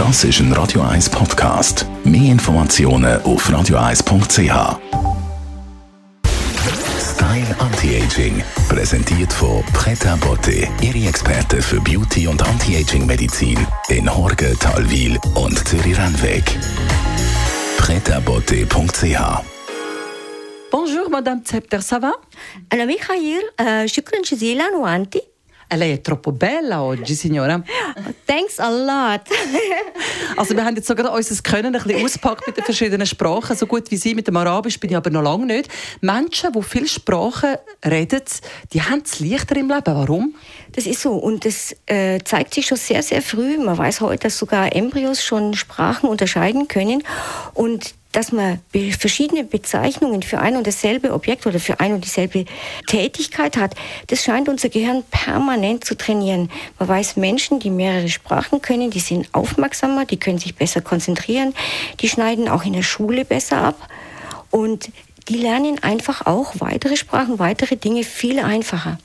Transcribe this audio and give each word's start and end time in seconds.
Das 0.00 0.24
ist 0.24 0.40
ein 0.40 0.52
Radio 0.52 0.82
1 0.82 1.10
Podcast. 1.10 1.86
Mehr 2.04 2.32
Informationen 2.32 3.20
auf 3.22 3.48
radio1.ch. 3.48 4.78
Style 7.00 7.56
Anti-Aging, 7.58 8.42
präsentiert 8.68 9.32
von 9.32 9.62
Preta 9.72 10.16
Botte, 10.16 10.68
Ihre 10.82 11.08
Experte 11.08 11.62
für 11.62 11.80
Beauty 11.80 12.26
und 12.28 12.46
Anti-Aging-Medizin 12.46 13.66
in 13.88 14.14
Horge, 14.14 14.54
Talwil 14.60 15.18
und 15.34 15.66
Zürich-Rennweg. 15.66 16.44
pretabotte.ch 17.78 19.42
Bonjour 20.72 21.08
Madame 21.08 21.42
Zepter, 21.44 21.80
ça 21.80 21.98
va? 22.00 22.12
أنا 22.72 22.84
ميخائيل 22.84 23.42
آه، 23.60 23.86
شكرا 23.86 24.22
جزيلا 24.22 24.68
وأنت 24.76 25.16
Lei 25.73 25.93
è 25.93 26.01
troppo 26.01 26.31
bella 26.31 26.81
oggi, 26.81 27.15
signora. 27.15 27.61
Thanks 28.25 28.59
a 28.59 28.69
lot 28.69 29.21
Also 30.35 30.55
wir 30.55 30.65
haben 30.65 30.75
jetzt 30.75 30.87
sogar 30.87 31.13
unser 31.13 31.41
Können 31.43 31.75
ein 31.75 31.83
bisschen 31.83 32.03
ausgepackt 32.03 32.47
mit 32.47 32.57
den 32.57 32.63
verschiedenen 32.63 33.07
Sprachen. 33.07 33.55
So 33.55 33.65
gut 33.65 33.89
wie 33.91 33.97
Sie 33.97 34.15
mit 34.15 34.27
dem 34.27 34.37
Arabisch 34.37 34.79
bin 34.79 34.89
ich 34.89 34.95
aber 34.95 35.09
noch 35.09 35.21
lange 35.21 35.45
nicht. 35.45 35.69
Menschen, 36.01 36.51
die 36.51 36.61
viele 36.61 36.87
Sprachen 36.87 37.55
reden, 37.85 38.21
die 38.73 38.81
haben 38.81 39.01
es 39.05 39.19
leichter 39.19 39.55
im 39.55 39.69
Leben. 39.69 39.85
Warum? 39.85 40.35
Das 40.73 40.85
ist 40.85 41.01
so 41.01 41.13
und 41.13 41.45
das 41.45 41.75
äh, 41.85 42.19
zeigt 42.23 42.53
sich 42.53 42.67
schon 42.67 42.77
sehr, 42.77 43.03
sehr 43.03 43.21
früh. 43.21 43.57
Man 43.57 43.77
weiß 43.77 44.01
heute, 44.01 44.23
dass 44.23 44.37
sogar 44.37 44.75
Embryos 44.75 45.23
schon 45.23 45.53
Sprachen 45.53 46.09
unterscheiden 46.09 46.67
können 46.67 47.03
und 47.53 47.93
dass 48.11 48.31
man 48.31 48.59
verschiedene 48.97 49.43
Bezeichnungen 49.43 50.21
für 50.21 50.39
ein 50.39 50.57
und 50.57 50.67
dasselbe 50.67 51.13
Objekt 51.13 51.47
oder 51.47 51.59
für 51.59 51.79
ein 51.79 51.93
und 51.93 52.03
dieselbe 52.03 52.45
Tätigkeit 52.87 53.57
hat, 53.57 53.75
das 54.07 54.23
scheint 54.23 54.49
unser 54.49 54.69
Gehirn 54.69 55.03
permanent 55.11 55.85
zu 55.85 55.95
trainieren. 55.95 56.49
Man 56.79 56.89
weiß, 56.89 57.17
Menschen, 57.17 57.59
die 57.59 57.69
mehrere 57.69 58.09
Sprachen 58.09 58.61
können, 58.61 58.91
die 58.91 58.99
sind 58.99 59.29
aufmerksamer, 59.33 60.05
die 60.05 60.19
können 60.19 60.39
sich 60.39 60.55
besser 60.55 60.81
konzentrieren, 60.81 61.53
die 61.99 62.09
schneiden 62.09 62.47
auch 62.47 62.65
in 62.65 62.73
der 62.73 62.83
Schule 62.83 63.25
besser 63.25 63.57
ab 63.57 63.87
und 64.49 64.89
die 65.31 65.37
lernen 65.37 65.81
einfach 65.81 66.25
auch 66.25 66.55
weitere 66.59 66.97
Sprachen, 66.97 67.39
weitere 67.39 67.77
Dinge 67.77 68.03
viel 68.03 68.39
einfacher. 68.39 68.97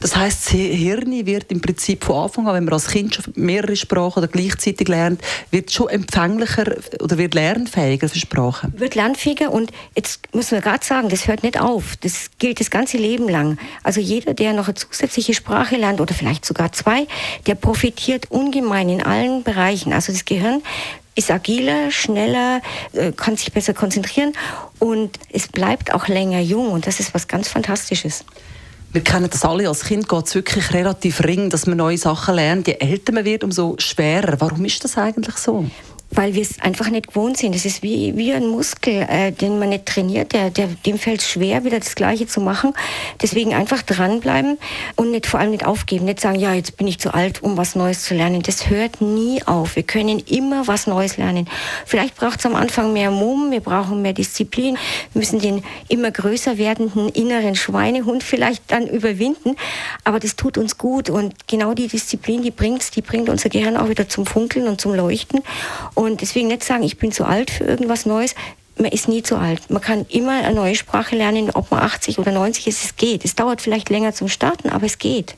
Das 0.00 0.16
heißt, 0.16 0.46
das 0.46 0.52
Hirn 0.52 1.26
wird 1.26 1.52
im 1.52 1.60
Prinzip 1.60 2.04
von 2.04 2.24
Anfang 2.24 2.48
an, 2.48 2.54
wenn 2.54 2.64
man 2.64 2.72
als 2.72 2.88
Kind 2.88 3.14
schon 3.14 3.24
mehrere 3.34 3.76
Sprachen 3.76 4.20
oder 4.20 4.28
gleichzeitig 4.28 4.88
lernt, 4.88 5.20
wird 5.50 5.70
schon 5.70 5.88
empfänglicher 5.88 6.76
oder 7.00 7.18
wird 7.18 7.34
lernfähiger 7.34 8.08
für 8.08 8.18
Sprachen. 8.18 8.72
Wird 8.78 8.94
lernfähiger 8.94 9.52
und 9.52 9.70
jetzt 9.94 10.34
müssen 10.34 10.52
wir 10.52 10.62
gerade 10.62 10.84
sagen, 10.84 11.10
das 11.10 11.28
hört 11.28 11.42
nicht 11.42 11.60
auf. 11.60 11.96
Das 12.00 12.30
gilt 12.38 12.60
das 12.60 12.70
ganze 12.70 12.96
Leben 12.96 13.28
lang. 13.28 13.58
Also 13.82 14.00
jeder, 14.00 14.32
der 14.32 14.54
noch 14.54 14.68
eine 14.68 14.76
zusätzliche 14.76 15.34
Sprache 15.34 15.76
lernt 15.76 16.00
oder 16.00 16.14
vielleicht 16.14 16.46
sogar 16.46 16.72
zwei, 16.72 17.06
der 17.46 17.54
profitiert 17.54 18.30
ungemein 18.30 18.88
in 18.88 19.02
allen 19.02 19.42
Bereichen. 19.42 19.92
Also 19.92 20.12
das 20.12 20.24
Gehirn 20.24 20.62
ist 21.16 21.30
agiler, 21.30 21.90
schneller, 21.90 22.60
äh, 22.92 23.10
kann 23.10 23.36
sich 23.36 23.52
besser 23.52 23.74
konzentrieren 23.74 24.34
und 24.78 25.18
es 25.32 25.48
bleibt 25.48 25.92
auch 25.92 26.06
länger 26.06 26.40
jung 26.40 26.70
und 26.70 26.86
das 26.86 27.00
ist 27.00 27.14
was 27.14 27.26
ganz 27.26 27.48
Fantastisches. 27.48 28.24
Wir 28.92 29.02
kennen 29.02 29.28
das 29.30 29.44
alle, 29.44 29.68
als 29.68 29.84
Kind 29.84 30.08
geht 30.08 30.26
es 30.26 30.34
wirklich 30.34 30.72
relativ 30.72 31.22
ring, 31.22 31.50
dass 31.50 31.66
man 31.66 31.76
neue 31.76 31.98
Sachen 31.98 32.34
lernt. 32.34 32.66
Je 32.66 32.74
älter 32.74 33.12
man 33.12 33.24
wird, 33.24 33.44
umso 33.44 33.76
schwerer. 33.78 34.40
Warum 34.40 34.64
ist 34.64 34.84
das 34.84 34.96
eigentlich 34.96 35.36
so? 35.36 35.66
Weil 36.10 36.34
wir 36.34 36.42
es 36.42 36.60
einfach 36.60 36.88
nicht 36.88 37.08
gewohnt 37.08 37.36
sind. 37.36 37.54
Das 37.54 37.64
ist 37.64 37.82
wie, 37.82 38.16
wie 38.16 38.32
ein 38.32 38.46
Muskel, 38.46 39.06
äh, 39.08 39.32
den 39.32 39.58
man 39.58 39.70
nicht 39.70 39.86
trainiert. 39.86 40.32
Der, 40.32 40.50
der, 40.50 40.68
dem 40.86 40.98
fällt 40.98 41.20
es 41.20 41.28
schwer, 41.28 41.64
wieder 41.64 41.78
das 41.78 41.94
Gleiche 41.94 42.26
zu 42.26 42.40
machen. 42.40 42.72
Deswegen 43.20 43.54
einfach 43.54 43.82
dranbleiben 43.82 44.58
und 44.94 45.10
nicht, 45.10 45.26
vor 45.26 45.40
allem 45.40 45.50
nicht 45.50 45.66
aufgeben. 45.66 46.04
Nicht 46.04 46.20
sagen, 46.20 46.38
ja, 46.38 46.54
jetzt 46.54 46.76
bin 46.76 46.86
ich 46.86 46.98
zu 46.98 47.12
alt, 47.12 47.42
um 47.42 47.56
was 47.56 47.74
Neues 47.74 48.04
zu 48.04 48.14
lernen. 48.14 48.42
Das 48.42 48.70
hört 48.70 49.00
nie 49.00 49.42
auf. 49.44 49.76
Wir 49.76 49.82
können 49.82 50.20
immer 50.20 50.66
was 50.66 50.86
Neues 50.86 51.16
lernen. 51.16 51.48
Vielleicht 51.84 52.16
braucht 52.16 52.38
es 52.38 52.46
am 52.46 52.54
Anfang 52.54 52.92
mehr 52.92 53.10
Mumm, 53.10 53.50
wir 53.50 53.60
brauchen 53.60 54.02
mehr 54.02 54.12
Disziplin, 54.12 54.76
wir 55.12 55.20
müssen 55.20 55.40
den 55.40 55.62
immer 55.88 56.10
größer 56.10 56.58
werdenden 56.58 57.08
inneren 57.08 57.54
Schweinehund 57.54 58.22
vielleicht 58.22 58.70
dann 58.70 58.86
überwinden. 58.86 59.56
Aber 60.04 60.20
das 60.20 60.36
tut 60.36 60.58
uns 60.58 60.78
gut 60.78 61.10
und 61.10 61.48
genau 61.48 61.74
die 61.74 61.88
Disziplin, 61.88 62.42
die 62.42 62.50
bringt's, 62.50 62.90
die 62.90 63.02
bringt 63.02 63.28
unser 63.28 63.48
Gehirn 63.48 63.76
auch 63.76 63.88
wieder 63.88 64.08
zum 64.08 64.26
Funkeln 64.26 64.68
und 64.68 64.80
zum 64.80 64.94
Leuchten. 64.94 65.42
Und 65.94 66.05
deswegen 66.14 66.48
nicht 66.48 66.64
sagen, 66.64 66.82
ich 66.82 66.98
bin 66.98 67.10
zu 67.10 67.24
alt 67.24 67.50
für 67.50 67.64
irgendwas 67.64 68.06
Neues. 68.06 68.34
Man 68.78 68.92
ist 68.92 69.08
nie 69.08 69.22
zu 69.22 69.36
alt. 69.36 69.70
Man 69.70 69.80
kann 69.80 70.04
immer 70.08 70.44
eine 70.44 70.54
neue 70.54 70.74
Sprache 70.74 71.16
lernen, 71.16 71.50
ob 71.50 71.70
man 71.70 71.80
80 71.80 72.18
oder 72.18 72.30
90 72.30 72.66
ist. 72.66 72.84
Es 72.84 72.96
geht. 72.96 73.24
Es 73.24 73.34
dauert 73.34 73.62
vielleicht 73.62 73.88
länger 73.88 74.12
zum 74.12 74.28
Starten, 74.28 74.68
aber 74.68 74.86
es 74.86 74.98
geht. 74.98 75.34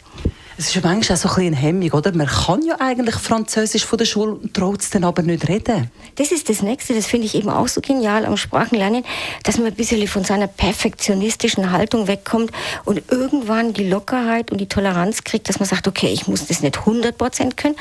Es 0.61 0.71
ist 0.71 0.75
ja 0.75 0.81
manchmal 0.83 1.17
auch 1.17 1.21
so 1.23 1.29
ein 1.29 1.35
bisschen 1.37 1.55
Hemmung, 1.55 1.93
oder? 1.93 2.13
Man 2.13 2.27
kann 2.27 2.63
ja 2.63 2.81
eigentlich 2.81 3.15
Französisch 3.15 3.85
von 3.85 3.97
der 3.97 4.07
Schule 4.07 4.33
und 4.33 4.55
traut 4.55 4.81
es 4.81 4.91
dann 4.91 5.05
aber 5.05 5.23
nicht 5.23 5.49
reden. 5.49 5.89
Das 6.17 6.33
ist 6.33 6.49
das 6.49 6.63
Nächste, 6.63 6.97
das 6.97 7.07
finde 7.07 7.27
ich 7.27 7.37
eben 7.37 7.49
auch 7.49 7.69
so 7.69 7.81
genial 7.81 8.27
am 8.27 8.37
Sprachenlernen, 8.37 9.05
dass 9.45 9.59
man 9.59 9.69
ein 9.69 9.75
bisschen 9.77 10.05
von 10.09 10.25
seiner 10.25 10.49
perfektionistischen 10.49 11.71
Haltung 11.71 12.09
wegkommt 12.09 12.51
und 12.85 13.03
irgendwann 13.09 13.73
die 13.73 13.89
Lockerheit 13.89 14.51
und 14.51 14.61
die 14.61 14.67
Toleranz 14.67 15.23
kriegt, 15.23 15.49
dass 15.49 15.61
man 15.61 15.69
sagt, 15.69 15.87
okay, 15.87 16.09
ich 16.09 16.27
muss 16.27 16.49
das 16.49 16.61
nicht 16.61 16.77
100 16.77 17.17
Prozent 17.17 17.57
können, 17.57 17.77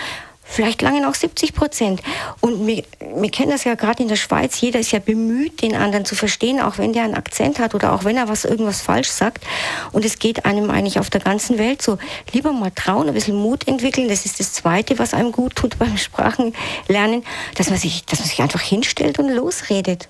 vielleicht 0.48 0.82
lange 0.82 1.02
noch 1.02 1.16
70 1.16 1.54
Prozent. 1.54 2.02
Und 2.42 2.66
wir, 2.66 2.84
wir 3.00 3.30
kennen 3.30 3.52
das 3.52 3.64
ja 3.64 3.76
gerade 3.76 4.02
in 4.02 4.10
der 4.10 4.16
Schweiz, 4.16 4.60
jeder 4.62 4.80
ist 4.80 4.92
ja 4.92 5.00
bemüht, 5.00 5.62
den 5.62 5.76
anderen 5.76 6.06
zu 6.06 6.16
verstehen, 6.16 6.60
auch 6.60 6.78
wenn 6.78 6.94
der 6.94 7.04
einen 7.04 7.16
Akzent 7.16 7.60
hat 7.60 7.76
oder 7.76 7.94
auch 7.94 8.04
wenn 8.04 8.18
er 8.18 8.28
was 8.28 8.46
irgendwas 8.46 8.82
falsch 8.82 9.10
sagt. 9.10 9.44
Und 9.92 10.06
es 10.06 10.20
geht 10.20 10.46
einem 10.46 10.70
eigentlich 10.70 11.00
auf 11.00 11.10
der 11.10 11.22
ganzen 11.22 11.58
Welt 11.58 11.82
so. 11.82 11.98
Lieber 12.32 12.52
mal 12.54 12.72
trauen, 12.72 13.08
ein 13.08 13.14
bisschen 13.14 13.36
Mut 13.36 13.68
entwickeln. 13.68 14.08
Das 14.08 14.26
ist 14.26 14.40
das 14.40 14.54
Zweite, 14.54 14.98
was 15.00 15.14
einem 15.14 15.32
gut 15.32 15.56
tut 15.56 15.78
beim 15.80 15.98
Sprachenlernen, 15.98 17.24
dass 17.56 17.70
man 17.70 17.78
sich, 17.78 18.06
dass 18.06 18.20
man 18.20 18.28
sich 18.28 18.42
einfach 18.42 18.62
hinstellt 18.62 19.20
und 19.20 19.30
losredet. 19.30 20.08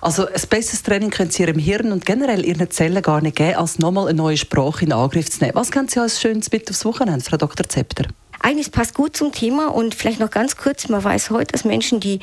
Also 0.00 0.26
ein 0.26 0.40
besseres 0.48 0.82
Training 0.82 1.10
können 1.10 1.30
Sie 1.30 1.42
Ihrem 1.42 1.58
Hirn 1.58 1.90
und 1.90 2.06
generell 2.06 2.44
Ihren 2.44 2.70
Zellen 2.70 3.02
gar 3.02 3.20
nicht 3.20 3.36
geben, 3.36 3.56
als 3.56 3.78
nochmal 3.78 4.06
eine 4.08 4.16
neue 4.16 4.36
Sprache 4.36 4.84
in 4.84 4.92
Angriff 4.92 5.28
zu 5.30 5.40
nehmen. 5.40 5.56
Was 5.56 5.72
können 5.72 5.88
Sie 5.88 6.00
als 6.00 6.20
schönes 6.20 6.52
mit 6.52 6.70
aufs 6.70 6.84
Wochenende, 6.84 7.24
Frau 7.24 7.36
Dr. 7.36 7.68
Zepter? 7.68 8.04
Eigentlich 8.40 8.70
passt 8.70 8.94
gut 8.94 9.16
zum 9.16 9.32
Thema 9.32 9.68
und 9.68 9.94
vielleicht 9.94 10.20
noch 10.20 10.30
ganz 10.30 10.56
kurz, 10.56 10.88
man 10.88 11.02
weiß 11.02 11.30
heute, 11.30 11.52
dass 11.52 11.64
Menschen, 11.64 12.00
die 12.00 12.20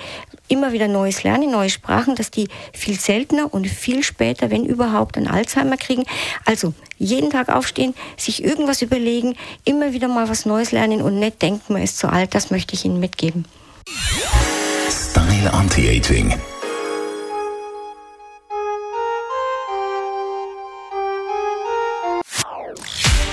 immer 0.48 0.72
wieder 0.72 0.88
Neues 0.88 1.24
lernen, 1.24 1.52
neue 1.52 1.70
Sprachen, 1.70 2.16
dass 2.16 2.32
die 2.32 2.48
viel 2.74 3.00
seltener 3.00 3.54
und 3.54 3.68
viel 3.68 4.04
später, 4.04 4.50
wenn 4.50 4.66
überhaupt, 4.66 5.18
einen 5.18 5.28
Alzheimer 5.28 5.78
kriegen. 5.78 6.04
Also 6.46 6.74
jeden 6.98 7.30
Tag 7.30 7.50
aufstehen, 7.50 7.94
sich 8.18 8.44
irgendwas 8.44 8.82
überlegen, 8.82 9.36
immer 9.66 9.94
wieder 9.94 10.08
mal 10.08 10.30
was 10.30 10.46
Neues 10.46 10.72
lernen 10.72 11.02
und 11.02 11.20
nicht 11.20 11.42
denken, 11.42 11.74
man 11.74 11.82
ist 11.82 11.98
zu 11.98 12.08
alt, 12.08 12.34
das 12.34 12.52
möchte 12.52 12.76
ich 12.76 12.86
Ihnen 12.86 13.00
mitgeben. 13.00 13.46
Style 14.90 15.54
Anti-Aging. 15.54 16.34